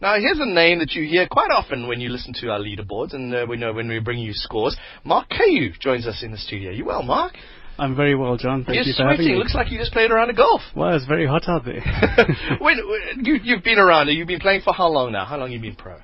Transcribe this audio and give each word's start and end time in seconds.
Now, 0.00 0.14
here's 0.18 0.38
a 0.40 0.46
name 0.46 0.78
that 0.80 0.92
you 0.92 1.06
hear 1.06 1.26
quite 1.30 1.50
often 1.50 1.86
when 1.88 2.00
you 2.00 2.08
listen 2.08 2.32
to 2.40 2.50
our 2.50 2.58
leaderboards, 2.58 3.14
and 3.14 3.34
uh, 3.34 3.46
we 3.48 3.56
know 3.56 3.72
when 3.72 3.88
we 3.88 3.98
bring 4.00 4.18
you 4.18 4.32
scores. 4.32 4.76
Marc 5.04 5.28
Cayeux 5.30 5.72
joins 5.80 6.06
us 6.06 6.22
in 6.22 6.30
the 6.32 6.38
studio. 6.38 6.70
You 6.70 6.84
well, 6.84 7.02
Marc? 7.02 7.34
I'm 7.78 7.96
very 7.96 8.14
well, 8.14 8.36
John. 8.36 8.64
Thank 8.64 8.76
You're 8.76 8.84
you 8.84 8.92
for 8.94 9.02
having 9.04 9.16
sweating. 9.16 9.32
me. 9.34 9.38
Looks 9.38 9.54
like 9.54 9.70
you 9.70 9.78
just 9.78 9.92
played 9.92 10.10
around 10.10 10.28
a 10.28 10.34
golf. 10.34 10.60
Well, 10.76 10.94
it's 10.94 11.06
very 11.06 11.26
hot 11.26 11.48
out 11.48 11.64
there. 11.64 11.80
when, 12.60 12.76
when 12.86 13.24
you, 13.24 13.34
you've 13.42 13.64
been 13.64 13.78
around. 13.78 14.08
You've 14.08 14.28
been 14.28 14.40
playing 14.40 14.60
for 14.62 14.74
how 14.74 14.88
long 14.88 15.12
now? 15.12 15.24
How 15.24 15.38
long 15.38 15.50
you 15.50 15.58
been 15.60 15.76
pro? 15.76 15.96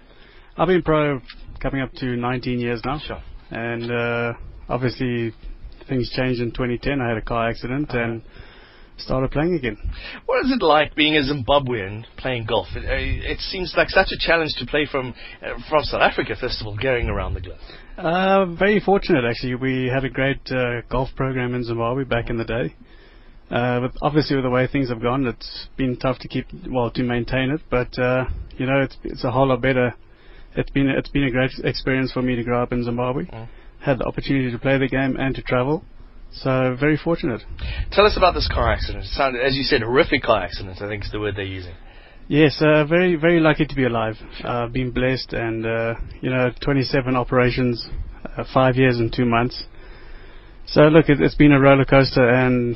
I've 0.56 0.68
been 0.68 0.82
pro 0.82 1.20
coming 1.60 1.82
up 1.82 1.92
to 1.94 2.16
19 2.16 2.60
years 2.60 2.80
now. 2.84 2.98
Sure. 2.98 3.22
And 3.50 3.90
uh, 3.92 4.32
obviously, 4.70 5.34
things 5.86 6.10
changed 6.16 6.40
in 6.40 6.50
2010. 6.50 7.00
I 7.02 7.08
had 7.08 7.18
a 7.18 7.22
car 7.22 7.50
accident 7.50 7.90
Uh-huh. 7.90 7.98
and 8.00 8.22
started 8.98 9.30
playing 9.30 9.54
again. 9.54 9.76
What 10.26 10.44
is 10.44 10.52
it 10.52 10.62
like 10.62 10.94
being 10.94 11.16
a 11.16 11.20
Zimbabwean 11.20 12.04
playing 12.16 12.46
golf? 12.46 12.68
It, 12.74 12.84
uh, 12.84 13.30
it 13.32 13.40
seems 13.40 13.74
like 13.76 13.88
such 13.90 14.08
a 14.12 14.18
challenge 14.18 14.54
to 14.58 14.66
play 14.66 14.86
from 14.90 15.14
uh, 15.42 15.54
from 15.68 15.84
South 15.84 16.00
Africa, 16.00 16.34
first 16.40 16.60
of 16.60 16.66
all, 16.66 16.76
going 16.76 17.08
around 17.08 17.34
the 17.34 17.40
globe. 17.40 17.58
Uh, 17.98 18.46
very 18.46 18.80
fortunate, 18.80 19.24
actually. 19.24 19.54
We 19.54 19.90
had 19.92 20.04
a 20.04 20.10
great 20.10 20.40
uh, 20.50 20.82
golf 20.90 21.08
program 21.16 21.54
in 21.54 21.64
Zimbabwe 21.64 22.04
back 22.04 22.30
in 22.30 22.36
the 22.36 22.44
day. 22.44 22.74
Uh, 23.50 23.80
but 23.80 23.92
obviously, 24.02 24.36
with 24.36 24.44
the 24.44 24.50
way 24.50 24.66
things 24.66 24.88
have 24.88 25.00
gone, 25.00 25.24
it's 25.26 25.68
been 25.76 25.96
tough 25.96 26.18
to 26.18 26.28
keep, 26.28 26.46
well, 26.68 26.90
to 26.90 27.02
maintain 27.02 27.50
it. 27.50 27.60
But 27.70 27.96
uh, 27.98 28.24
you 28.56 28.66
know, 28.66 28.80
it's 28.80 28.96
it's 29.04 29.24
a 29.24 29.30
whole 29.30 29.48
lot 29.48 29.62
better. 29.62 29.94
It's 30.56 30.70
been 30.70 30.88
it's 30.88 31.10
been 31.10 31.24
a 31.24 31.30
great 31.30 31.52
experience 31.62 32.12
for 32.12 32.22
me 32.22 32.34
to 32.34 32.42
grow 32.42 32.62
up 32.62 32.72
in 32.72 32.82
Zimbabwe. 32.84 33.26
Mm. 33.26 33.48
Had 33.80 33.98
the 33.98 34.04
opportunity 34.04 34.50
to 34.50 34.58
play 34.58 34.78
the 34.78 34.88
game 34.88 35.16
and 35.16 35.34
to 35.34 35.42
travel. 35.42 35.84
So 36.32 36.76
very 36.78 36.96
fortunate. 36.96 37.42
Tell 37.92 38.06
us 38.06 38.16
about 38.16 38.34
this 38.34 38.48
car 38.52 38.70
accident. 38.70 39.04
It 39.04 39.08
sounded, 39.08 39.42
as 39.42 39.56
you 39.56 39.62
said, 39.62 39.82
horrific 39.82 40.22
car 40.22 40.42
accident. 40.42 40.82
I 40.82 40.88
think 40.88 41.04
is 41.04 41.10
the 41.10 41.20
word 41.20 41.36
they're 41.36 41.44
using. 41.44 41.74
Yes, 42.28 42.60
uh, 42.60 42.84
very 42.84 43.14
very 43.14 43.40
lucky 43.40 43.66
to 43.66 43.74
be 43.74 43.84
alive. 43.84 44.16
Uh, 44.42 44.66
been 44.66 44.90
blessed, 44.90 45.32
and 45.32 45.64
uh, 45.64 45.94
you 46.20 46.28
know, 46.28 46.50
27 46.60 47.14
operations, 47.14 47.86
uh, 48.36 48.44
five 48.52 48.76
years 48.76 48.98
and 48.98 49.12
two 49.12 49.24
months. 49.24 49.64
So 50.66 50.82
look, 50.82 51.08
it, 51.08 51.20
it's 51.20 51.36
been 51.36 51.52
a 51.52 51.60
roller 51.60 51.84
coaster, 51.84 52.28
and 52.28 52.74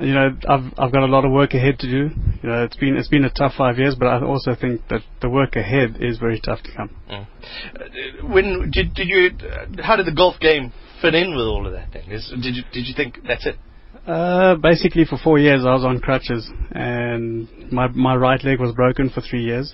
you 0.00 0.14
know, 0.14 0.36
I've 0.48 0.72
I've 0.78 0.92
got 0.92 1.02
a 1.02 1.06
lot 1.06 1.26
of 1.26 1.32
work 1.32 1.52
ahead 1.52 1.78
to 1.80 1.86
do. 1.86 2.14
You 2.42 2.48
know, 2.48 2.64
it's 2.64 2.76
been 2.76 2.96
it's 2.96 3.08
been 3.08 3.24
a 3.24 3.30
tough 3.30 3.52
five 3.58 3.76
years, 3.78 3.94
but 3.94 4.06
I 4.06 4.24
also 4.24 4.54
think 4.58 4.80
that 4.88 5.02
the 5.20 5.28
work 5.28 5.56
ahead 5.56 5.98
is 6.00 6.18
very 6.18 6.40
tough 6.40 6.62
to 6.62 6.72
come. 6.74 6.96
Mm. 7.10 7.26
Uh, 7.74 8.26
when 8.26 8.70
did 8.70 8.94
did 8.94 9.08
you? 9.08 9.30
Uh, 9.38 9.82
how 9.82 9.96
did 9.96 10.06
the 10.06 10.14
golf 10.14 10.40
game 10.40 10.72
fit 11.00 11.14
in 11.14 11.30
with 11.36 11.46
all 11.46 11.66
of 11.66 11.72
that? 11.72 11.88
Then 11.92 12.10
is, 12.10 12.32
did 12.42 12.54
you 12.56 12.62
did 12.72 12.86
you 12.86 12.94
think 12.94 13.18
that's 13.26 13.46
it? 13.46 13.56
Uh, 14.06 14.54
basically, 14.56 15.04
for 15.04 15.18
four 15.18 15.38
years 15.38 15.62
I 15.64 15.72
was 15.74 15.84
on 15.84 16.00
crutches, 16.00 16.48
and 16.72 17.48
my 17.72 17.88
my 17.88 18.14
right 18.14 18.42
leg 18.44 18.60
was 18.60 18.74
broken 18.74 19.10
for 19.10 19.20
three 19.20 19.42
years. 19.42 19.72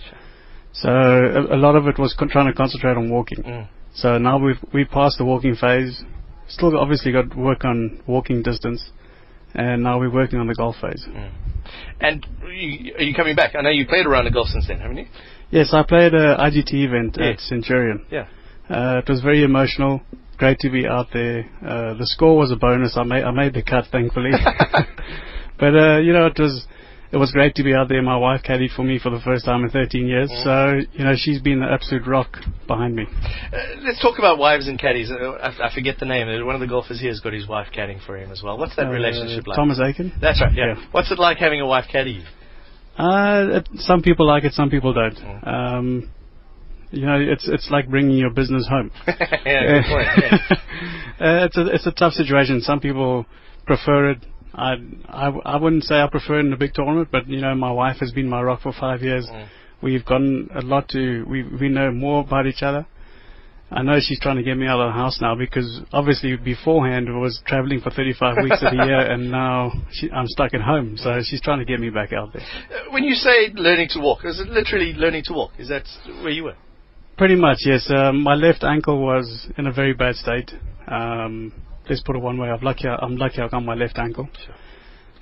So 0.73 0.89
a, 0.89 1.55
a 1.55 1.59
lot 1.59 1.77
of 1.77 1.87
it 1.87 1.98
was 1.98 2.15
con- 2.19 2.28
trying 2.31 2.47
to 2.47 2.55
concentrate 2.55 2.97
on 2.97 3.11
walking. 3.11 3.43
Mm. 3.43 3.69
So 3.95 4.17
now 4.19 4.39
we've 4.39 4.56
we 4.73 4.84
passed 4.84 5.19
the 5.19 5.25
walking 5.25 5.55
phase. 5.55 6.03
Still, 6.48 6.77
obviously, 6.78 7.12
got 7.12 7.37
work 7.37 7.65
on 7.65 8.03
walking 8.06 8.43
distance, 8.43 8.91
and 9.55 9.83
now 9.83 9.98
we're 9.98 10.12
working 10.12 10.39
on 10.39 10.47
the 10.47 10.55
golf 10.55 10.77
phase. 10.81 11.06
And 12.00 12.27
you, 12.47 12.95
are 12.97 13.03
you 13.03 13.15
coming 13.15 13.37
back? 13.37 13.55
I 13.55 13.62
know 13.62 13.70
you 13.70 13.87
played 13.87 14.06
around 14.06 14.25
the 14.25 14.31
golf 14.31 14.48
since 14.48 14.67
then, 14.69 14.81
haven't 14.81 14.97
you? 14.98 15.06
Yes, 15.50 15.70
I 15.73 15.83
played 15.83 16.15
a 16.15 16.37
IGT 16.37 16.73
event 16.75 17.17
Yeah. 17.19 17.31
at 17.31 17.41
Centurion. 17.41 18.05
Yeah. 18.11 18.27
Uh, 18.69 19.03
it 19.05 19.09
was 19.09 19.21
very 19.21 19.43
emotional. 19.43 20.01
Great 20.39 20.59
to 20.61 20.71
be 20.71 20.87
out 20.87 21.07
there. 21.13 21.49
Uh, 21.65 21.95
the 21.95 22.07
score 22.07 22.37
was 22.37 22.51
a 22.51 22.57
bonus. 22.57 22.97
I 22.97 23.03
made 23.05 23.23
I 23.23 23.31
made 23.31 23.55
the 23.55 23.63
cut, 23.63 23.85
thankfully. 23.93 24.31
but 25.59 25.75
uh, 25.75 25.99
you 25.99 26.13
know, 26.13 26.27
it 26.27 26.39
was 26.39 26.67
it 27.13 27.19
was 27.19 27.31
great 27.31 27.55
to 27.57 27.63
be 27.63 27.75
out 27.75 27.89
there. 27.89 28.01
My 28.03 28.17
wife 28.17 28.43
caddied 28.43 28.75
for 28.75 28.83
me 28.83 28.99
for 28.99 29.11
the 29.11 29.21
first 29.21 29.45
time 29.45 29.63
in 29.65 29.71
13 29.71 30.07
years. 30.07 30.31
Mm. 30.31 30.45
So 30.45 30.89
you 30.93 31.05
know, 31.05 31.13
she's 31.15 31.41
been 31.41 31.61
the 31.61 31.67
absolute 31.67 32.07
rock 32.07 32.39
behind 32.67 32.97
me. 32.97 33.05
Uh, 33.07 33.57
let's 33.85 34.01
talk 34.01 34.19
about 34.19 34.39
wives 34.39 34.67
and 34.67 34.79
caddies. 34.81 35.11
Uh, 35.11 35.33
I, 35.33 35.69
I 35.69 35.75
forget 35.75 35.99
the 36.01 36.07
name. 36.07 36.27
One 36.47 36.55
of 36.55 36.61
the 36.61 36.67
golfers 36.67 37.01
here 37.01 37.11
has 37.11 37.21
got 37.21 37.35
his 37.35 37.47
wife 37.47 37.69
caddying 37.77 38.05
for 38.05 38.17
him 38.17 38.33
as 38.33 38.43
well. 38.43 38.57
What's 38.59 38.75
that 38.77 38.87
Uh, 38.87 38.91
relationship 38.91 39.47
like? 39.47 39.56
Thomas 39.56 39.78
Aiken. 39.78 40.12
That's 40.21 40.41
right. 40.41 40.53
Yeah. 40.55 40.75
Yeah. 40.75 40.87
What's 40.93 41.11
it 41.12 41.19
like 41.19 41.37
having 41.37 41.61
a 41.61 41.67
wife 41.67 41.84
caddy? 41.93 42.25
Uh, 42.99 43.59
it, 43.61 43.69
some 43.77 44.03
people 44.03 44.27
like 44.27 44.45
it, 44.45 44.53
some 44.55 44.71
people 44.71 44.93
don't. 44.95 45.17
Mm. 45.17 45.47
Um, 45.47 46.11
you 46.92 47.06
know, 47.06 47.19
it's 47.19 47.48
it's 47.48 47.70
like 47.70 47.88
bringing 47.88 48.19
your 48.19 48.30
business 48.30 48.66
home. 48.69 48.91
yeah, 49.06 49.80
good 49.80 49.84
point. 49.88 50.08
Yeah. 50.16 50.38
uh, 51.20 51.44
it's 51.47 51.56
a 51.56 51.66
it's 51.66 51.86
a 51.86 51.92
tough 51.92 52.12
situation. 52.12 52.60
Some 52.60 52.80
people 52.80 53.26
prefer 53.66 54.10
it. 54.10 54.19
I, 54.54 54.75
I 55.08 55.28
I 55.28 55.56
wouldn't 55.56 55.84
say 55.84 55.97
I 55.97 56.06
prefer 56.08 56.36
it 56.36 56.47
in 56.47 56.53
a 56.53 56.56
big 56.58 56.75
tournament, 56.75 57.08
but 57.10 57.26
you 57.28 57.41
know, 57.41 57.54
my 57.54 57.72
wife 57.72 57.97
has 58.00 58.12
been 58.12 58.28
my 58.28 58.42
rock 58.42 58.60
for 58.60 58.72
five 58.72 59.00
years. 59.00 59.26
Mm. 59.26 59.48
We've 59.82 60.04
gotten 60.04 60.50
a 60.54 60.60
lot 60.60 60.88
to 60.91 61.25
we 61.25 61.42
we 61.42 61.69
know 61.70 61.91
more 61.91 62.20
about 62.20 62.47
each 62.47 62.62
other. 62.62 62.86
I 63.74 63.82
know 63.82 63.98
she's 64.00 64.20
trying 64.20 64.36
to 64.36 64.42
get 64.42 64.59
me 64.59 64.66
out 64.66 64.80
of 64.80 64.88
the 64.88 64.92
house 64.92 65.19
now 65.22 65.34
because 65.34 65.80
obviously 65.92 66.36
beforehand 66.36 67.09
I 67.09 67.16
was 67.16 67.41
traveling 67.47 67.80
for 67.80 67.91
35 67.91 68.36
weeks 68.42 68.62
of 68.62 68.70
the 68.76 68.84
year 68.84 69.00
and 69.12 69.30
now 69.30 69.72
she, 69.91 70.10
I'm 70.10 70.26
stuck 70.26 70.53
at 70.53 70.60
home. 70.60 70.98
So 70.98 71.20
she's 71.24 71.41
trying 71.41 71.60
to 71.60 71.64
get 71.64 71.80
me 71.80 71.88
back 71.88 72.12
out 72.12 72.34
there. 72.34 72.42
Uh, 72.42 72.92
When 72.92 73.03
you 73.03 73.14
say 73.14 73.48
learning 73.54 73.88
to 73.92 74.00
walk, 74.00 74.26
is 74.26 74.41
it 74.41 74.48
literally 74.48 74.92
learning 74.92 75.22
to 75.28 75.32
walk? 75.32 75.53
Is 75.59 75.70
that 75.70 75.84
where 76.22 76.28
you 76.30 76.44
were? 76.44 76.56
Pretty 77.17 77.37
much, 77.37 77.59
yes. 77.65 77.91
Um, 77.91 78.23
my 78.23 78.34
left 78.34 78.65
ankle 78.65 79.00
was 79.00 79.47
in 79.59 79.67
a 79.67 79.73
very 79.73 79.93
bad 79.93 80.17
state. 80.17 80.50
Um, 80.89 81.53
let's 81.89 82.03
put 82.03 82.17
it 82.17 82.21
one 82.21 82.39
way. 82.39 82.49
I'm 82.49 82.61
lucky. 82.62 82.89
I'm 82.89 83.17
lucky 83.17 83.41
I 83.41 83.49
got 83.49 83.61
my 83.61 83.75
left 83.75 83.99
ankle. 83.99 84.28
Sure. 84.45 84.55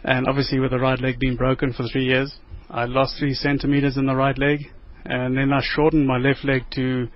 And 0.05 0.27
obviously, 0.29 0.61
with 0.61 0.71
the 0.71 0.79
right 0.79 0.99
leg 1.01 1.19
being 1.19 1.37
broken 1.37 1.73
for 1.73 1.87
three 1.87 2.05
years, 2.05 2.39
I 2.71 2.85
lost 2.85 3.17
three 3.19 3.35
centimeters 3.35 3.97
in 3.97 4.07
the 4.07 4.15
right 4.15 4.39
leg, 4.39 4.61
and 5.05 5.37
then 5.37 5.53
I 5.53 5.61
shortened 5.63 6.07
my 6.07 6.17
left 6.17 6.45
leg 6.45 6.63
to 6.77 7.09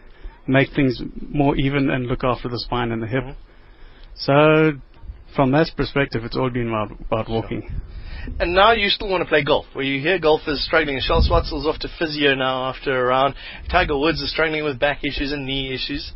make 0.46 0.72
things 0.74 1.00
more 1.30 1.56
even 1.56 1.88
and 1.88 2.06
look 2.06 2.24
after 2.24 2.48
the 2.48 2.58
spine 2.58 2.92
and 2.92 3.02
the 3.02 3.06
hip. 3.06 3.24
Mhm. 3.24 3.36
So, 4.14 4.72
from 5.34 5.52
that 5.52 5.70
perspective, 5.76 6.24
it's 6.24 6.36
all 6.36 6.50
been 6.50 6.68
about, 6.68 6.92
about 7.00 7.26
Sure. 7.26 7.62
And 8.38 8.54
now 8.54 8.72
you 8.72 8.88
still 8.88 9.08
want 9.08 9.22
to 9.22 9.28
play 9.28 9.44
golf, 9.44 9.66
where 9.72 9.84
you 9.84 10.00
hear 10.00 10.18
golfers 10.18 10.64
struggling. 10.64 11.00
Charl 11.00 11.22
Schwartzel's 11.22 11.66
off 11.66 11.78
to 11.80 11.88
physio 11.98 12.34
now 12.34 12.64
after 12.70 12.98
a 12.98 13.04
round. 13.04 13.34
Tiger 13.70 13.98
Woods 13.98 14.20
is 14.20 14.30
struggling 14.30 14.64
with 14.64 14.78
back 14.78 15.04
issues 15.04 15.32
and 15.32 15.46
knee 15.46 15.72
issues. 15.74 16.12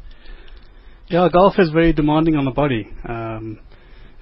Yeah, 1.08 1.28
golf 1.32 1.54
is 1.58 1.70
very 1.70 1.92
demanding 1.92 2.36
on 2.36 2.44
the 2.44 2.50
body. 2.50 2.88
Um, 3.08 3.60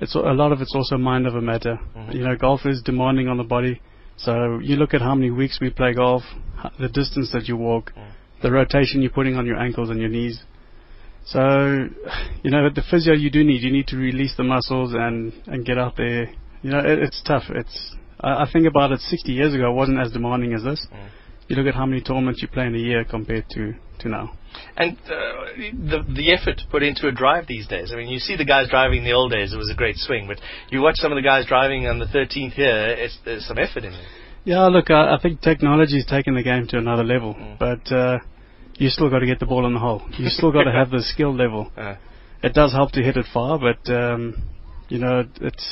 it's 0.00 0.14
a 0.14 0.18
lot 0.18 0.52
of 0.52 0.60
it's 0.60 0.74
also 0.74 0.96
mind 0.96 1.26
over 1.26 1.40
matter. 1.40 1.78
Mhm. 1.96 2.14
You 2.14 2.24
know, 2.24 2.36
golf 2.36 2.66
is 2.66 2.82
demanding 2.82 3.28
on 3.28 3.38
the 3.38 3.44
body. 3.44 3.80
So 4.16 4.60
you 4.62 4.76
look 4.76 4.94
at 4.94 5.00
how 5.02 5.14
many 5.14 5.30
weeks 5.30 5.58
we 5.60 5.70
play 5.70 5.94
golf, 5.94 6.22
the 6.78 6.88
distance 6.88 7.30
that 7.32 7.48
you 7.48 7.56
walk, 7.56 7.92
Mm. 7.96 8.02
the 8.42 8.50
rotation 8.52 9.02
you're 9.02 9.10
putting 9.10 9.36
on 9.36 9.46
your 9.46 9.58
ankles 9.58 9.90
and 9.90 10.00
your 10.00 10.08
knees. 10.08 10.42
So, 11.24 11.88
you 12.42 12.50
know, 12.50 12.68
the 12.70 12.82
physio 12.82 13.14
you 13.14 13.30
do 13.30 13.42
need. 13.42 13.62
You 13.62 13.72
need 13.72 13.88
to 13.88 13.96
release 13.96 14.34
the 14.36 14.44
muscles 14.44 14.94
and 14.94 15.32
and 15.46 15.64
get 15.64 15.78
out 15.78 15.96
there. 15.96 16.30
You 16.66 16.72
know, 16.72 16.80
it, 16.80 16.98
it's 16.98 17.22
tough. 17.24 17.44
It's 17.50 17.94
I, 18.20 18.42
I 18.42 18.46
think 18.52 18.66
about 18.66 18.90
it. 18.90 19.00
60 19.00 19.30
years 19.30 19.54
ago, 19.54 19.70
it 19.70 19.74
wasn't 19.74 20.00
as 20.00 20.10
demanding 20.10 20.52
as 20.52 20.64
this. 20.64 20.84
Mm. 20.92 21.08
You 21.48 21.56
look 21.56 21.68
at 21.68 21.74
how 21.76 21.86
many 21.86 22.00
tournaments 22.00 22.42
you 22.42 22.48
play 22.48 22.66
in 22.66 22.74
a 22.74 22.78
year 22.78 23.04
compared 23.04 23.48
to 23.50 23.74
to 24.00 24.08
now. 24.08 24.32
And 24.76 24.96
uh, 25.06 25.12
the 25.90 25.98
the 26.12 26.32
effort 26.32 26.62
put 26.72 26.82
into 26.82 27.06
a 27.06 27.12
drive 27.12 27.46
these 27.46 27.68
days. 27.68 27.92
I 27.92 27.96
mean, 27.96 28.08
you 28.08 28.18
see 28.18 28.36
the 28.36 28.44
guys 28.44 28.68
driving 28.68 28.98
in 28.98 29.04
the 29.04 29.12
old 29.12 29.30
days; 29.30 29.52
it 29.52 29.56
was 29.56 29.70
a 29.70 29.76
great 29.76 29.96
swing. 29.96 30.26
But 30.26 30.38
you 30.70 30.80
watch 30.82 30.96
some 30.96 31.12
of 31.12 31.16
the 31.16 31.22
guys 31.22 31.46
driving 31.46 31.86
on 31.86 32.00
the 32.00 32.06
13th 32.06 32.54
here; 32.54 32.96
it's, 32.98 33.16
there's 33.24 33.46
some 33.46 33.58
effort 33.58 33.84
in 33.84 33.92
it. 33.92 34.04
Yeah, 34.44 34.64
look, 34.66 34.90
I, 34.90 35.14
I 35.14 35.18
think 35.22 35.40
technology's 35.40 36.06
taken 36.06 36.34
the 36.34 36.42
game 36.42 36.66
to 36.68 36.78
another 36.78 37.04
level, 37.04 37.34
Mm. 37.34 37.58
but 37.60 37.92
uh, 37.92 38.18
you 38.76 38.88
still 38.90 39.08
got 39.08 39.20
to 39.20 39.26
get 39.26 39.38
the 39.38 39.46
ball 39.46 39.66
in 39.66 39.72
the 39.74 39.78
hole. 39.80 40.02
You 40.18 40.30
still 40.30 40.50
got 40.50 40.64
to 40.64 40.72
have 40.72 40.90
the 40.90 41.02
skill 41.12 41.32
level. 41.44 41.70
Uh, 41.76 41.94
It 42.42 42.54
does 42.54 42.72
help 42.72 42.90
to 42.92 43.02
hit 43.02 43.16
it 43.16 43.26
far, 43.32 43.58
but 43.58 43.80
um, 43.92 44.34
you 44.88 44.98
know, 44.98 45.24
it's 45.40 45.68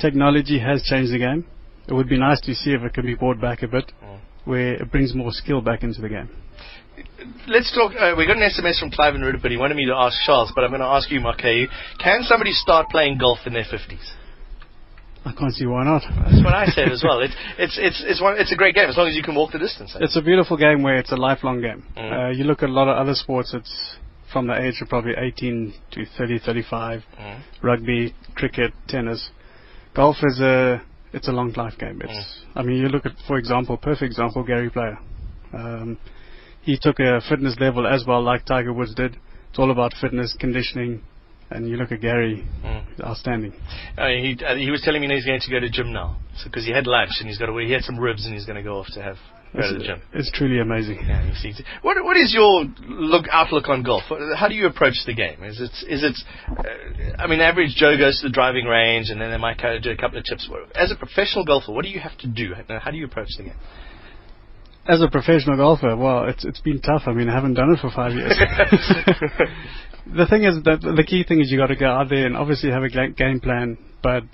technology 0.00 0.58
has 0.58 0.82
changed 0.82 1.12
the 1.12 1.18
game. 1.18 1.44
It 1.88 1.94
would 1.94 2.08
be 2.08 2.18
nice 2.18 2.40
to 2.42 2.54
see 2.54 2.72
if 2.72 2.82
it 2.82 2.92
can 2.94 3.04
be 3.06 3.14
brought 3.14 3.40
back 3.40 3.62
a 3.62 3.68
bit, 3.68 3.92
Mm. 4.02 4.18
where 4.44 4.74
it 4.74 4.90
brings 4.90 5.14
more 5.14 5.32
skill 5.32 5.60
back 5.60 5.82
into 5.82 6.00
the 6.00 6.08
game. 6.08 6.28
let's 7.48 7.72
talk. 7.74 7.92
Uh, 7.98 8.14
we 8.16 8.26
got 8.26 8.36
an 8.36 8.42
SMS 8.42 8.78
from 8.78 8.90
Clive 8.90 9.14
in 9.14 9.22
Roodepoort. 9.22 9.50
He 9.50 9.56
wanted 9.56 9.76
me 9.76 9.86
to 9.86 9.94
ask 9.94 10.16
Charles, 10.26 10.52
but 10.54 10.64
I'm 10.64 10.70
going 10.70 10.80
to 10.80 10.86
ask 10.86 11.10
you, 11.10 11.20
Marc 11.20 11.38
Cayeux. 11.38 11.68
Can 11.98 12.22
somebody 12.24 12.52
start 12.52 12.88
playing 12.90 13.18
golf 13.18 13.38
in 13.46 13.52
their 13.54 13.64
50s? 13.64 14.12
I 15.24 15.32
can't 15.32 15.52
see 15.52 15.66
why 15.66 15.84
not. 15.84 16.02
That's 16.24 16.42
what 16.42 16.54
I 16.54 16.66
said 16.66 16.90
as 16.90 17.02
well. 17.04 17.20
It's 17.20 17.34
it's 17.58 17.76
it's 17.78 18.02
it's 18.06 18.20
one, 18.22 18.36
it's 18.38 18.52
a 18.52 18.56
great 18.56 18.74
game 18.74 18.88
as 18.88 18.96
long 18.96 19.06
as 19.08 19.14
you 19.14 19.22
can 19.22 19.34
walk 19.34 19.52
the 19.52 19.58
distance. 19.58 19.94
eh? 19.94 19.98
It's 20.00 20.16
a 20.16 20.22
beautiful 20.22 20.56
game 20.56 20.82
where 20.82 20.96
it's 20.96 21.12
a 21.12 21.16
lifelong 21.16 21.60
game. 21.60 21.84
Mm. 21.96 22.12
Uh, 22.12 22.30
you 22.30 22.44
look 22.44 22.62
at 22.62 22.70
a 22.70 22.72
lot 22.72 22.88
of 22.88 22.96
other 22.96 23.14
sports, 23.14 23.52
it's 23.52 23.96
from 24.32 24.46
the 24.46 24.58
age 24.58 24.80
of 24.80 24.88
probably 24.88 25.12
18 25.18 25.74
to 25.92 26.06
30, 26.16 26.38
35. 26.38 27.02
Mm. 27.20 27.40
rugby, 27.62 28.14
cricket, 28.34 28.72
tennis. 28.88 29.28
Golf 29.94 30.16
is 30.22 30.40
a 30.40 30.82
it's 31.12 31.28
a 31.28 31.32
long 31.32 31.52
life 31.52 31.74
game. 31.78 32.00
It's 32.04 32.42
I 32.54 32.62
mean 32.62 32.76
you 32.78 32.88
look 32.88 33.06
at 33.06 33.12
for 33.26 33.38
example, 33.38 33.76
perfect 33.76 34.04
example, 34.04 34.42
Gary 34.44 34.70
Player. 34.70 34.98
Um, 35.52 35.98
he 36.62 36.78
took 36.80 37.00
a 37.00 37.20
fitness 37.28 37.56
level 37.58 37.86
as 37.86 38.04
well 38.06 38.22
like 38.22 38.44
Tiger 38.44 38.72
Woods 38.72 38.94
did. 38.94 39.16
It's 39.48 39.58
all 39.58 39.70
about 39.70 39.92
fitness, 40.00 40.36
conditioning, 40.38 41.02
and 41.50 41.68
you 41.68 41.76
look 41.76 41.90
at 41.90 42.00
Gary, 42.00 42.44
Mm. 42.64 43.04
outstanding. 43.04 43.52
Uh, 43.98 44.08
he 44.08 44.38
uh, 44.46 44.54
he 44.54 44.70
was 44.70 44.82
telling 44.82 45.00
me 45.00 45.08
he's 45.08 45.26
going 45.26 45.40
to 45.40 45.50
go 45.50 45.58
to 45.58 45.68
gym 45.68 45.92
now 45.92 46.16
because 46.44 46.64
he 46.64 46.72
had 46.72 46.86
lunch 46.86 47.10
and 47.18 47.28
he's 47.28 47.38
got 47.38 47.46
to 47.46 47.56
he 47.58 47.72
had 47.72 47.82
some 47.82 47.98
ribs 47.98 48.24
and 48.26 48.34
he's 48.34 48.44
going 48.46 48.56
to 48.56 48.62
go 48.62 48.78
off 48.78 48.86
to 48.94 49.02
have 49.02 49.16
go 49.52 49.60
it's, 49.60 49.72
to 49.72 49.78
the 49.78 49.84
gym. 49.84 50.02
It's 50.12 50.30
truly 50.32 50.60
amazing. 50.60 50.98
Yeah. 51.06 51.30
What 51.82 52.02
what 52.04 52.16
is 52.16 52.32
your 52.32 52.64
look 52.86 53.26
outlook 53.30 53.68
on 53.68 53.82
golf? 53.82 54.02
How 54.36 54.48
do 54.48 54.54
you 54.54 54.66
approach 54.66 54.94
the 55.06 55.14
game? 55.14 55.42
Is 55.42 55.60
it 55.60 55.72
is 55.88 56.02
it? 56.02 56.16
Uh, 56.48 57.22
I 57.22 57.26
mean, 57.26 57.40
average 57.40 57.74
Joe 57.74 57.96
goes 57.96 58.20
to 58.20 58.28
the 58.28 58.32
driving 58.32 58.66
range 58.66 59.10
and 59.10 59.20
then 59.20 59.30
they 59.30 59.38
might 59.38 59.58
kind 59.58 59.76
of 59.76 59.82
do 59.82 59.90
a 59.90 59.96
couple 59.96 60.18
of 60.18 60.24
chips. 60.24 60.48
As 60.74 60.90
a 60.92 60.96
professional 60.96 61.44
golfer, 61.44 61.72
what 61.72 61.84
do 61.84 61.90
you 61.90 62.00
have 62.00 62.16
to 62.18 62.28
do? 62.28 62.54
How 62.68 62.90
do 62.90 62.96
you 62.96 63.06
approach 63.06 63.28
the 63.36 63.44
game? 63.44 63.56
As 64.86 65.02
a 65.02 65.08
professional 65.08 65.56
golfer, 65.56 65.96
well, 65.96 66.24
it's 66.26 66.44
it's 66.44 66.60
been 66.60 66.80
tough. 66.80 67.02
I 67.06 67.12
mean, 67.12 67.28
I 67.28 67.34
haven't 67.34 67.54
done 67.54 67.70
it 67.70 67.80
for 67.80 67.90
five 67.90 68.12
years. 68.12 68.32
the 70.06 70.26
thing 70.26 70.44
is 70.44 70.62
that 70.64 70.80
the 70.80 71.04
key 71.06 71.24
thing 71.24 71.40
is 71.40 71.50
you 71.50 71.58
got 71.58 71.68
to 71.68 71.76
go 71.76 71.86
out 71.86 72.08
there 72.08 72.26
and 72.26 72.36
obviously 72.36 72.70
have 72.70 72.82
a 72.82 72.88
game 72.88 73.40
plan, 73.40 73.76
but 74.02 74.24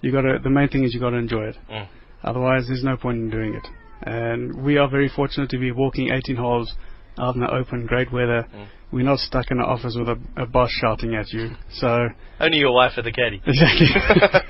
you 0.00 0.12
got 0.12 0.22
to. 0.22 0.38
The 0.42 0.50
main 0.50 0.68
thing 0.68 0.84
is 0.84 0.94
you 0.94 1.00
got 1.00 1.10
to 1.10 1.16
enjoy 1.16 1.48
it. 1.48 1.56
Mm. 1.70 1.88
Otherwise, 2.24 2.64
there's 2.66 2.82
no 2.82 2.96
point 2.96 3.18
in 3.18 3.30
doing 3.30 3.54
it. 3.54 3.66
And 4.02 4.62
we 4.64 4.76
are 4.78 4.88
very 4.88 5.08
fortunate 5.08 5.50
to 5.50 5.58
be 5.58 5.72
walking 5.72 6.10
18 6.10 6.36
holes 6.36 6.74
out 7.18 7.34
in 7.34 7.40
the 7.40 7.50
open, 7.50 7.86
great 7.86 8.12
weather. 8.12 8.46
Mm. 8.54 8.66
We're 8.92 9.04
not 9.04 9.18
stuck 9.18 9.50
in 9.50 9.58
the 9.58 9.64
office 9.64 9.96
with 9.98 10.08
a, 10.08 10.42
a 10.42 10.46
boss 10.46 10.70
shouting 10.70 11.14
at 11.14 11.32
you. 11.32 11.50
So 11.72 12.08
only 12.40 12.58
your 12.58 12.72
wife 12.72 12.92
at 12.96 13.04
the 13.04 13.12
caddy. 13.12 13.42
Exactly. 13.46 13.88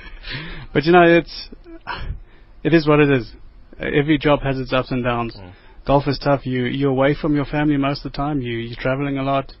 but 0.73 0.83
you 0.83 0.91
know, 0.91 1.03
it's 1.03 1.49
it 2.63 2.73
is 2.73 2.87
what 2.87 2.99
it 2.99 3.09
is. 3.09 3.31
Every 3.79 4.17
job 4.17 4.41
has 4.41 4.59
its 4.59 4.73
ups 4.73 4.91
and 4.91 5.03
downs. 5.03 5.35
Mm. 5.37 5.53
Golf 5.85 6.07
is 6.07 6.19
tough. 6.19 6.45
You 6.45 6.65
you're 6.65 6.91
away 6.91 7.15
from 7.19 7.35
your 7.35 7.45
family 7.45 7.77
most 7.77 8.05
of 8.05 8.11
the 8.11 8.17
time. 8.17 8.41
You 8.41 8.57
you're 8.57 8.79
traveling 8.79 9.17
a 9.17 9.23
lot. 9.23 9.53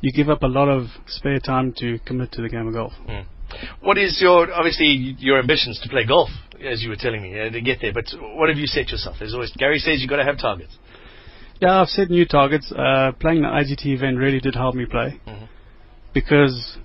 You 0.00 0.12
give 0.12 0.28
up 0.28 0.42
a 0.42 0.48
lot 0.48 0.68
of 0.68 0.88
spare 1.06 1.38
time 1.38 1.72
to 1.78 1.98
commit 2.04 2.32
to 2.32 2.42
the 2.42 2.48
game 2.48 2.66
of 2.66 2.74
golf. 2.74 2.92
Mm. 3.08 3.26
What 3.80 3.98
is 3.98 4.18
your 4.20 4.52
obviously 4.52 5.16
your 5.18 5.38
ambitions 5.38 5.80
to 5.82 5.88
play 5.88 6.04
golf, 6.06 6.30
as 6.64 6.82
you 6.82 6.88
were 6.88 6.96
telling 6.96 7.22
me, 7.22 7.38
uh, 7.38 7.50
to 7.50 7.60
get 7.60 7.78
there? 7.80 7.92
But 7.92 8.06
what 8.20 8.48
have 8.48 8.58
you 8.58 8.66
set 8.66 8.88
yourself? 8.90 9.16
There's 9.18 9.34
always 9.34 9.52
Gary 9.52 9.78
says 9.78 10.00
you've 10.00 10.10
got 10.10 10.16
to 10.16 10.24
have 10.24 10.38
targets. 10.38 10.76
Yeah, 11.60 11.80
I've 11.80 11.88
set 11.88 12.10
new 12.10 12.26
targets. 12.26 12.72
Uh, 12.72 13.12
playing 13.20 13.42
the 13.42 13.48
IGT 13.48 13.86
event 13.86 14.18
really 14.18 14.40
did 14.40 14.54
help 14.54 14.74
me 14.74 14.84
play 14.84 15.20
mm-hmm. 15.26 15.44
because 16.12 16.78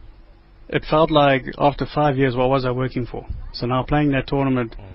it 0.69 0.85
felt 0.89 1.09
like 1.09 1.45
after 1.57 1.85
five 1.93 2.17
years, 2.17 2.35
what 2.35 2.49
was 2.49 2.65
I 2.65 2.71
working 2.71 3.05
for? 3.05 3.25
So 3.53 3.65
now 3.65 3.83
playing 3.83 4.11
that 4.11 4.27
tournament, 4.27 4.75
mm. 4.77 4.91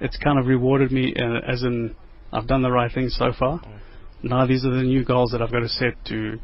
it's 0.00 0.16
kind 0.16 0.38
of 0.38 0.46
rewarded 0.46 0.92
me 0.92 1.14
uh, 1.18 1.40
as 1.46 1.62
in 1.62 1.94
I've 2.32 2.46
done 2.46 2.62
the 2.62 2.70
right 2.70 2.92
thing 2.92 3.08
so 3.08 3.32
far. 3.38 3.60
Mm. 3.60 3.78
Now 4.22 4.46
these 4.46 4.64
are 4.64 4.70
the 4.70 4.82
new 4.82 5.04
goals 5.04 5.32
that 5.32 5.42
I've 5.42 5.52
got 5.52 5.60
to 5.60 5.68
set 5.68 6.02
to 6.06 6.38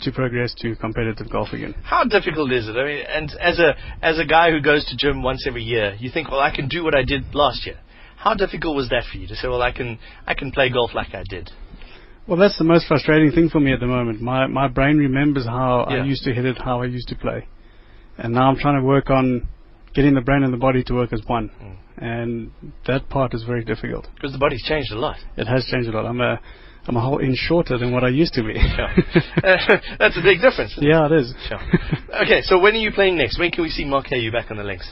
to 0.00 0.12
progress 0.12 0.54
to 0.58 0.76
competitive 0.76 1.30
golf 1.30 1.48
again. 1.52 1.74
How 1.82 2.04
difficult 2.04 2.52
is 2.52 2.68
it? 2.68 2.76
I 2.76 2.84
mean, 2.84 3.04
and 3.08 3.32
as 3.40 3.58
a 3.58 3.74
as 4.02 4.18
a 4.18 4.24
guy 4.24 4.50
who 4.50 4.60
goes 4.60 4.84
to 4.86 4.96
gym 4.96 5.22
once 5.22 5.44
every 5.46 5.62
year, 5.62 5.96
you 5.98 6.10
think, 6.10 6.30
well, 6.30 6.40
I 6.40 6.54
can 6.54 6.68
do 6.68 6.84
what 6.84 6.94
I 6.94 7.02
did 7.02 7.34
last 7.34 7.66
year. 7.66 7.78
How 8.16 8.34
difficult 8.34 8.76
was 8.76 8.88
that 8.90 9.04
for 9.10 9.18
you 9.18 9.26
to 9.28 9.36
say, 9.36 9.48
well, 9.48 9.62
I 9.62 9.72
can 9.72 9.98
I 10.26 10.34
can 10.34 10.52
play 10.52 10.70
golf 10.70 10.94
like 10.94 11.14
I 11.14 11.24
did? 11.28 11.50
Well, 12.26 12.38
that's 12.38 12.58
the 12.58 12.64
most 12.64 12.86
frustrating 12.86 13.32
thing 13.32 13.48
for 13.48 13.58
me 13.58 13.72
at 13.72 13.80
the 13.80 13.86
moment. 13.86 14.20
My 14.20 14.46
my 14.46 14.68
brain 14.68 14.98
remembers 14.98 15.46
how 15.46 15.86
yeah. 15.88 16.02
I 16.02 16.04
used 16.04 16.24
to 16.24 16.34
hit 16.34 16.44
it, 16.44 16.58
how 16.58 16.82
I 16.82 16.86
used 16.86 17.08
to 17.08 17.16
play, 17.16 17.46
and 18.18 18.34
now 18.34 18.50
I'm 18.50 18.56
trying 18.56 18.80
to 18.80 18.86
work 18.86 19.10
on 19.10 19.48
getting 19.94 20.14
the 20.14 20.20
brain 20.20 20.42
and 20.42 20.52
the 20.52 20.58
body 20.58 20.84
to 20.84 20.94
work 20.94 21.12
as 21.12 21.22
one. 21.26 21.50
Mm. 21.60 21.76
And 22.00 22.52
that 22.86 23.08
part 23.08 23.34
is 23.34 23.42
very 23.42 23.64
difficult. 23.64 24.06
Because 24.14 24.32
the 24.32 24.38
body's 24.38 24.62
changed 24.62 24.92
a 24.92 24.98
lot. 24.98 25.16
It 25.36 25.46
has 25.46 25.64
changed 25.64 25.88
a 25.88 25.92
lot. 25.92 26.06
I'm 26.06 26.20
a 26.20 26.40
I'm 26.86 26.96
a 26.96 27.00
whole 27.00 27.18
inch 27.18 27.36
shorter 27.36 27.76
than 27.76 27.92
what 27.92 28.04
I 28.04 28.08
used 28.08 28.34
to 28.34 28.42
be. 28.42 28.54
Yeah, 28.56 29.80
That's 29.98 30.16
a 30.16 30.22
big 30.22 30.40
difference. 30.40 30.74
Yeah, 30.80 31.06
it 31.06 31.12
is. 31.12 31.34
Sure. 31.48 31.60
Okay, 32.22 32.40
so 32.42 32.58
when 32.58 32.74
are 32.74 32.78
you 32.78 32.92
playing 32.92 33.18
next? 33.18 33.38
When 33.38 33.50
can 33.50 33.62
we 33.62 33.70
see 33.70 33.84
Marc 33.84 34.06
Cayeux 34.06 34.32
back 34.32 34.50
on 34.50 34.56
the 34.56 34.64
links? 34.64 34.90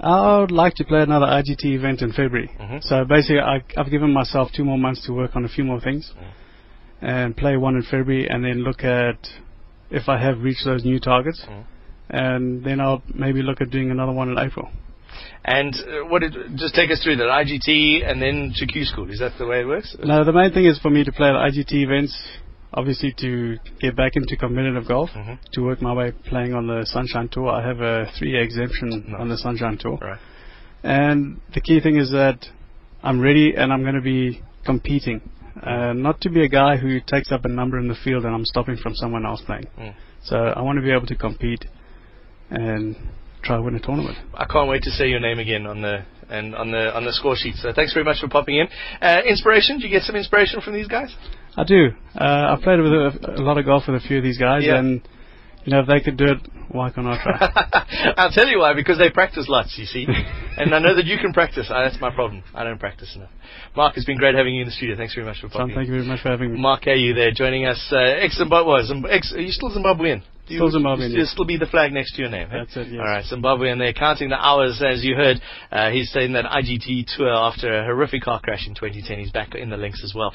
I 0.00 0.38
would 0.38 0.50
like 0.50 0.74
to 0.74 0.84
play 0.84 1.02
another 1.02 1.26
IGT 1.26 1.64
event 1.64 2.02
in 2.02 2.10
February. 2.10 2.50
Mm-hmm. 2.60 2.78
So 2.82 3.04
basically, 3.04 3.40
I, 3.40 3.62
have 3.76 3.90
given 3.90 4.12
myself 4.12 4.50
two 4.54 4.64
more 4.64 4.78
months 4.78 5.06
to 5.06 5.12
work 5.12 5.36
on 5.36 5.44
a 5.44 5.48
few 5.48 5.64
more 5.64 5.80
things, 5.80 6.12
mm. 6.16 6.30
and 7.00 7.36
play 7.36 7.56
one 7.56 7.76
in 7.76 7.82
February, 7.82 8.28
and 8.28 8.44
then 8.44 8.64
look 8.64 8.82
at 8.82 9.16
if 9.90 10.08
I 10.08 10.20
have 10.20 10.40
reached 10.40 10.64
those 10.64 10.84
new 10.84 10.98
targets, 10.98 11.44
mm. 11.48 11.64
and 12.10 12.64
then 12.64 12.80
I'll 12.80 13.02
maybe 13.14 13.42
look 13.42 13.60
at 13.60 13.70
doing 13.70 13.90
another 13.90 14.12
one 14.12 14.30
in 14.30 14.38
April. 14.38 14.68
And 15.44 15.74
uh, 15.74 16.06
what 16.08 16.20
did, 16.20 16.34
just 16.56 16.74
take 16.74 16.90
us 16.90 17.02
through 17.02 17.16
that 17.16 17.28
IGT 17.28 18.08
and 18.08 18.20
then 18.20 18.52
to 18.56 18.66
Q 18.66 18.84
School. 18.84 19.10
Is 19.10 19.18
that 19.18 19.32
the 19.38 19.46
way 19.46 19.60
it 19.60 19.66
works? 19.66 19.96
No, 20.02 20.24
the 20.24 20.32
main 20.32 20.52
thing 20.52 20.64
is 20.66 20.78
for 20.78 20.90
me 20.90 21.04
to 21.04 21.12
play 21.12 21.28
the 21.28 21.38
IGT 21.38 21.72
events, 21.84 22.16
obviously 22.72 23.14
to 23.18 23.58
get 23.80 23.96
back 23.96 24.16
into 24.16 24.36
competitive 24.36 24.88
golf, 24.88 25.10
mm-hmm. 25.10 25.34
to 25.52 25.60
work 25.62 25.82
my 25.82 25.92
way 25.92 26.12
playing 26.26 26.54
on 26.54 26.66
the 26.66 26.86
Sunshine 26.86 27.28
Tour. 27.30 27.48
I 27.48 27.66
have 27.66 27.80
a 27.80 28.06
three-year 28.18 28.42
exemption 28.42 29.04
nice. 29.08 29.20
on 29.20 29.28
the 29.28 29.36
Sunshine 29.36 29.78
Tour. 29.78 29.98
Right. 30.00 30.20
And 30.82 31.40
the 31.54 31.60
key 31.60 31.80
thing 31.80 31.96
is 31.96 32.10
that 32.10 32.46
I'm 33.02 33.20
ready 33.20 33.54
and 33.56 33.72
I'm 33.72 33.82
going 33.82 33.94
to 33.94 34.00
be 34.00 34.42
competing. 34.64 35.30
Uh, 35.62 35.92
not 35.92 36.20
to 36.22 36.30
be 36.30 36.44
a 36.44 36.48
guy 36.48 36.76
who 36.76 37.00
takes 37.00 37.30
up 37.30 37.44
a 37.44 37.48
number 37.48 37.78
in 37.78 37.88
the 37.88 37.94
field 38.02 38.24
and 38.24 38.34
I'm 38.34 38.44
stopping 38.44 38.76
from 38.76 38.94
someone 38.94 39.24
else 39.24 39.42
playing. 39.46 39.66
Mm. 39.78 39.94
So 40.24 40.36
I 40.36 40.62
want 40.62 40.78
to 40.78 40.82
be 40.82 40.90
able 40.90 41.06
to 41.06 41.14
compete 41.14 41.64
and 42.50 42.96
try 43.44 43.56
to 43.56 43.62
win 43.62 43.74
a 43.74 43.80
tournament. 43.80 44.16
I 44.34 44.46
can't 44.46 44.68
wait 44.68 44.82
to 44.82 44.90
say 44.90 45.08
your 45.08 45.20
name 45.20 45.38
again 45.38 45.66
on 45.66 45.82
the 45.82 46.04
and 46.28 46.54
on 46.54 46.70
the 46.70 46.94
on 46.96 47.04
the 47.04 47.12
score 47.12 47.36
sheet. 47.36 47.56
So 47.56 47.72
thanks 47.74 47.92
very 47.92 48.04
much 48.04 48.20
for 48.20 48.28
popping 48.28 48.56
in. 48.56 48.68
Uh, 49.00 49.20
inspiration? 49.26 49.78
Do 49.78 49.84
you 49.84 49.90
get 49.90 50.02
some 50.02 50.16
inspiration 50.16 50.60
from 50.60 50.74
these 50.74 50.88
guys? 50.88 51.14
I 51.56 51.64
do. 51.64 51.88
Uh, 52.18 52.54
I've 52.56 52.62
played 52.62 52.80
with 52.80 52.92
a, 52.92 53.36
a, 53.38 53.42
lot 53.42 53.58
of 53.58 53.64
golf 53.64 53.84
with 53.86 54.02
a 54.02 54.06
few 54.06 54.18
of 54.18 54.24
these 54.24 54.38
guys, 54.38 54.64
yeah. 54.64 54.78
and 54.78 55.06
you 55.64 55.72
know 55.72 55.80
if 55.80 55.86
they 55.86 56.00
could 56.00 56.16
do 56.16 56.26
it, 56.26 56.38
why 56.68 56.90
can't 56.90 57.06
I 57.06 57.22
try? 57.22 58.14
I'll 58.16 58.30
tell 58.32 58.48
you 58.48 58.58
why. 58.58 58.74
Because 58.74 58.98
they 58.98 59.10
practice 59.10 59.46
lots. 59.48 59.76
You 59.78 59.86
see, 59.86 60.06
and 60.58 60.74
I 60.74 60.78
know 60.78 60.94
that 60.96 61.06
you 61.06 61.18
can 61.18 61.32
practice. 61.32 61.68
Uh, 61.70 61.82
that's 61.84 62.00
my 62.00 62.10
problem. 62.10 62.42
I 62.54 62.64
don't 62.64 62.78
practice 62.78 63.14
enough. 63.14 63.30
Marc, 63.76 63.96
it's 63.96 64.06
been 64.06 64.18
great 64.18 64.34
having 64.34 64.54
you 64.54 64.62
in 64.62 64.68
the 64.68 64.72
studio. 64.72 64.96
Thanks 64.96 65.14
very 65.14 65.26
much 65.26 65.40
for 65.40 65.48
popping. 65.48 65.68
Tom, 65.68 65.76
thank 65.76 65.88
you 65.88 65.94
very 65.94 66.06
much 66.06 66.20
for 66.20 66.30
having 66.30 66.52
me. 66.52 66.60
Marc, 66.60 66.86
are 66.86 66.94
you 66.94 67.14
there 67.14 67.30
joining 67.32 67.66
us? 67.66 67.88
Uh, 67.92 67.98
ex 67.98 68.36
Zimbabwe. 68.36 68.82
Ex, 69.10 69.32
are 69.32 69.40
you 69.40 69.52
still 69.52 69.70
Zimbabwean? 69.70 70.22
Do 70.46 70.56
still 70.56 70.70
Zimbabwean. 70.70 71.10
Still, 71.10 71.26
still 71.26 71.44
be 71.46 71.56
the 71.56 71.66
flag 71.66 71.92
next 71.92 72.16
to 72.16 72.22
your 72.22 72.30
name. 72.30 72.48
Eh? 72.52 72.58
That's 72.58 72.76
it. 72.76 72.88
Yes. 72.88 73.00
All 73.00 73.06
right, 73.06 73.24
Zimbabwe, 73.24 73.70
and 73.70 73.80
they're 73.80 73.94
counting 73.94 74.28
the 74.28 74.36
hours. 74.36 74.82
As 74.84 75.02
you 75.02 75.14
heard, 75.14 75.40
uh, 75.72 75.90
he's 75.90 76.12
saying 76.12 76.34
that 76.34 76.44
IGT 76.44 77.06
tour 77.16 77.30
after 77.30 77.72
a 77.72 77.84
horrific 77.84 78.22
car 78.22 78.40
crash 78.40 78.66
in 78.66 78.74
2010. 78.74 79.18
He's 79.18 79.32
back 79.32 79.54
in 79.54 79.70
the 79.70 79.78
links 79.78 80.02
as 80.04 80.12
well. 80.14 80.34